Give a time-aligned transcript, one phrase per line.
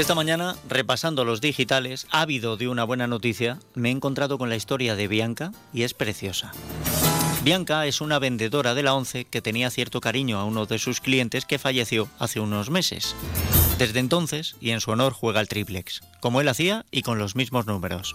[0.00, 4.56] Esta mañana, repasando los digitales, ávido de una buena noticia, me he encontrado con la
[4.56, 6.52] historia de Bianca y es preciosa.
[7.44, 11.02] Bianca es una vendedora de la ONCE que tenía cierto cariño a uno de sus
[11.02, 13.14] clientes que falleció hace unos meses.
[13.80, 17.34] Desde entonces, y en su honor, juega al triplex, como él hacía y con los
[17.34, 18.14] mismos números.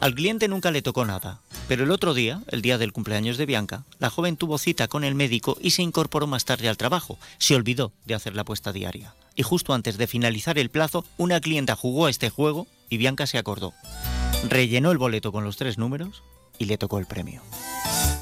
[0.00, 3.46] Al cliente nunca le tocó nada, pero el otro día, el día del cumpleaños de
[3.46, 7.16] Bianca, la joven tuvo cita con el médico y se incorporó más tarde al trabajo.
[7.38, 9.14] Se olvidó de hacer la apuesta diaria.
[9.36, 13.28] Y justo antes de finalizar el plazo, una clienta jugó a este juego y Bianca
[13.28, 13.74] se acordó.
[14.48, 16.24] Rellenó el boleto con los tres números
[16.58, 17.40] y le tocó el premio.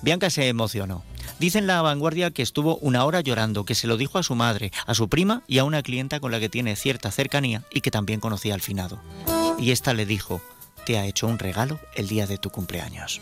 [0.00, 1.04] Bianca se emocionó.
[1.38, 4.34] Dice en la vanguardia que estuvo una hora llorando, que se lo dijo a su
[4.34, 7.82] madre, a su prima y a una clienta con la que tiene cierta cercanía y
[7.82, 8.98] que también conocía al finado.
[9.58, 10.40] Y esta le dijo,
[10.86, 13.20] te ha hecho un regalo el día de tu cumpleaños.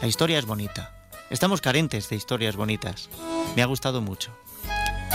[0.00, 0.94] La historia es bonita.
[1.30, 3.08] Estamos carentes de historias bonitas.
[3.54, 4.32] Me ha gustado mucho.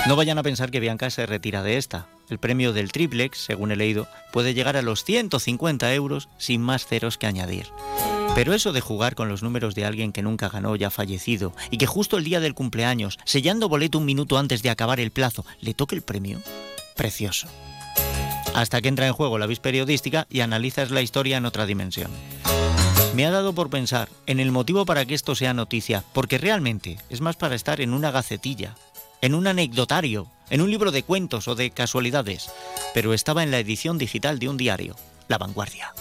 [0.07, 2.07] No vayan a pensar que Bianca se retira de esta.
[2.29, 6.85] El premio del triplex, según he leído, puede llegar a los 150 euros sin más
[6.85, 7.67] ceros que añadir.
[8.37, 11.79] Pero eso de jugar con los números de alguien que nunca ganó ya fallecido y
[11.79, 15.43] que justo el día del cumpleaños, sellando boleto un minuto antes de acabar el plazo,
[15.59, 16.39] le toque el premio,
[16.95, 17.47] precioso.
[18.53, 22.11] Hasta que entra en juego la vis periodística y analizas la historia en otra dimensión.
[23.15, 26.99] Me ha dado por pensar en el motivo para que esto sea noticia, porque realmente
[27.09, 28.75] es más para estar en una gacetilla,
[29.19, 32.51] en un anecdotario, en un libro de cuentos o de casualidades,
[32.93, 34.95] pero estaba en la edición digital de un diario,
[35.27, 35.91] La Vanguardia.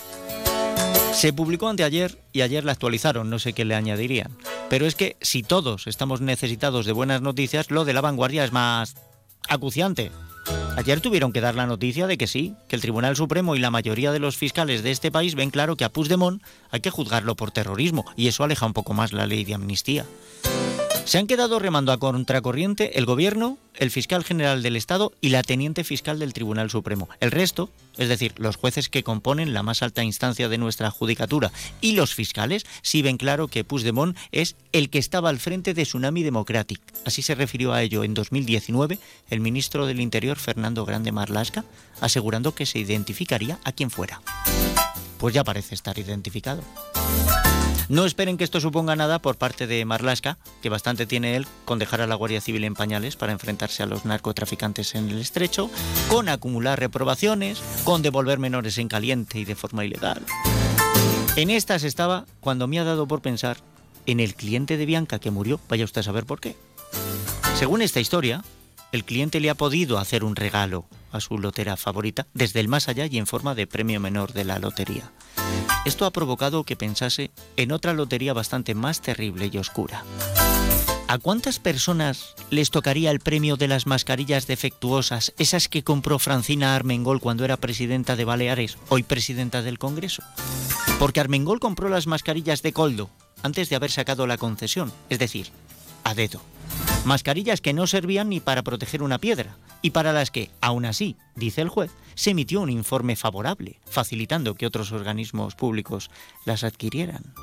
[1.16, 4.36] Se publicó anteayer y ayer la actualizaron, no sé qué le añadirían.
[4.68, 8.52] Pero es que si todos estamos necesitados de buenas noticias, lo de la vanguardia es
[8.52, 8.96] más
[9.48, 10.12] acuciante.
[10.76, 13.70] Ayer tuvieron que dar la noticia de que sí, que el Tribunal Supremo y la
[13.70, 17.34] mayoría de los fiscales de este país ven claro que a Puigdemont hay que juzgarlo
[17.34, 20.04] por terrorismo y eso aleja un poco más la ley de amnistía.
[21.06, 25.44] Se han quedado remando a contracorriente el gobierno, el fiscal general del Estado y la
[25.44, 27.08] teniente fiscal del Tribunal Supremo.
[27.20, 31.52] El resto, es decir, los jueces que componen la más alta instancia de nuestra judicatura
[31.80, 35.84] y los fiscales, sí ven claro que Puigdemont es el que estaba al frente de
[35.84, 36.80] Tsunami Democratic.
[37.04, 38.98] Así se refirió a ello en 2019
[39.30, 41.64] el ministro del Interior Fernando Grande Marlasca,
[42.00, 44.20] asegurando que se identificaría a quien fuera.
[45.18, 46.62] Pues ya parece estar identificado.
[47.88, 51.78] No esperen que esto suponga nada por parte de Marlaska, que bastante tiene él con
[51.78, 55.70] dejar a la Guardia Civil en pañales para enfrentarse a los narcotraficantes en el estrecho,
[56.08, 60.20] con acumular reprobaciones, con devolver menores en caliente y de forma ilegal.
[61.36, 63.58] En estas estaba cuando me ha dado por pensar
[64.06, 66.56] en el cliente de Bianca que murió, vaya usted a saber por qué.
[67.56, 68.42] Según esta historia,
[68.90, 72.88] el cliente le ha podido hacer un regalo a su lotera favorita desde el más
[72.88, 75.12] allá y en forma de premio menor de la lotería.
[75.84, 80.02] Esto ha provocado que pensase en otra lotería bastante más terrible y oscura.
[81.08, 86.74] ¿A cuántas personas les tocaría el premio de las mascarillas defectuosas, esas que compró Francina
[86.74, 90.24] Armengol cuando era presidenta de Baleares, hoy presidenta del Congreso?
[90.98, 93.08] Porque Armengol compró las mascarillas de Coldo
[93.44, 95.50] antes de haber sacado la concesión, es decir,
[96.02, 96.40] a dedo.
[97.04, 101.16] Mascarillas que no servían ni para proteger una piedra y para las que, aún así,
[101.34, 106.10] dice el juez, se emitió un informe favorable, facilitando que otros organismos públicos
[106.44, 107.34] las adquirieran.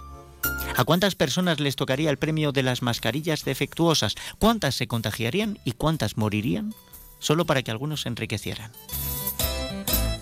[0.75, 4.15] ¿A cuántas personas les tocaría el premio de las mascarillas defectuosas?
[4.39, 6.73] ¿Cuántas se contagiarían y cuántas morirían?
[7.19, 8.71] Solo para que algunos se enriquecieran.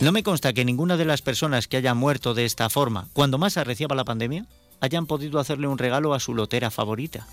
[0.01, 3.37] No me consta que ninguna de las personas que hayan muerto de esta forma, cuando
[3.37, 4.45] más arreciaba la pandemia,
[4.81, 7.27] hayan podido hacerle un regalo a su lotera favorita.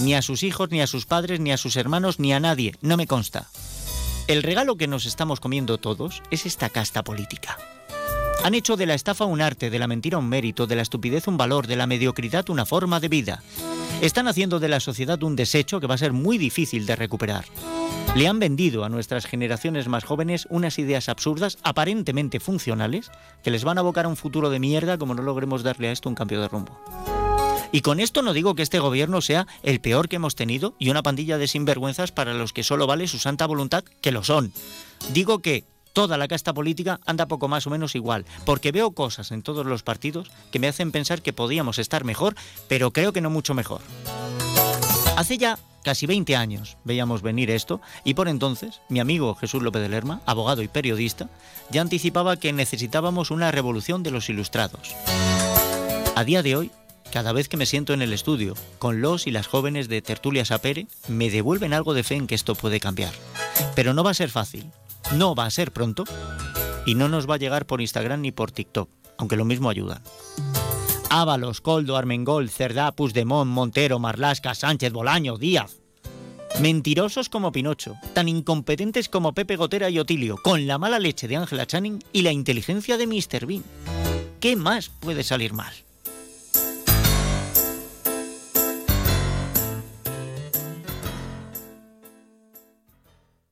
[0.00, 2.74] Ni a sus hijos, ni a sus padres, ni a sus hermanos, ni a nadie.
[2.82, 3.48] No me consta.
[4.28, 7.56] El regalo que nos estamos comiendo todos es esta casta política.
[8.44, 11.28] Han hecho de la estafa un arte, de la mentira un mérito, de la estupidez
[11.28, 13.42] un valor, de la mediocridad una forma de vida.
[14.02, 17.46] Están haciendo de la sociedad un desecho que va a ser muy difícil de recuperar.
[18.16, 23.10] Le han vendido a nuestras generaciones más jóvenes unas ideas absurdas, aparentemente funcionales,
[23.42, 25.92] que les van a abocar a un futuro de mierda como no logremos darle a
[25.92, 26.78] esto un cambio de rumbo.
[27.70, 30.90] Y con esto no digo que este gobierno sea el peor que hemos tenido y
[30.90, 34.52] una pandilla de sinvergüenzas para los que solo vale su santa voluntad, que lo son.
[35.12, 39.32] Digo que toda la casta política anda poco más o menos igual, porque veo cosas
[39.32, 42.36] en todos los partidos que me hacen pensar que podíamos estar mejor,
[42.68, 43.80] pero creo que no mucho mejor.
[45.16, 49.82] Hace ya casi 20 años veíamos venir esto y por entonces mi amigo Jesús López
[49.82, 51.28] de Lerma, abogado y periodista,
[51.70, 54.94] ya anticipaba que necesitábamos una revolución de los ilustrados.
[56.14, 56.70] A día de hoy
[57.12, 60.44] cada vez que me siento en el estudio con los y las jóvenes de Tertulia
[60.44, 63.12] Sapere, me devuelven algo de fe en que esto puede cambiar.
[63.74, 64.70] Pero no va a ser fácil,
[65.14, 66.04] no va a ser pronto
[66.86, 70.02] y no nos va a llegar por Instagram ni por TikTok, aunque lo mismo ayuda.
[71.10, 75.78] Ábalos, Coldo, Armengol, Cerdá, Puigdemont, Montero, Marlasca, Sánchez, Bolaño, Díaz.
[76.60, 81.36] Mentirosos como Pinocho, tan incompetentes como Pepe Gotera y Otilio, con la mala leche de
[81.36, 83.46] Angela Channing y la inteligencia de Mr.
[83.46, 83.64] Bean.
[84.40, 85.72] ¿Qué más puede salir mal?